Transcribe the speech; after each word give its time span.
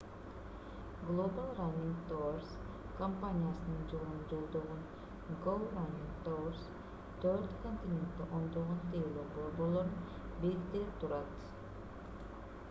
global 1.07 1.49
running 1.57 1.91
tours 2.11 2.55
компаниясынын 3.01 3.83
жолун 3.91 4.23
жолдогон 4.31 4.81
go 5.45 5.53
running 5.75 6.09
tours 6.29 6.65
төрт 7.27 7.53
континентте 7.69 8.27
ондогон 8.41 8.83
тейлөө 8.95 9.27
борборлорун 9.39 9.97
бириктирип 10.41 10.99
турат 11.07 11.51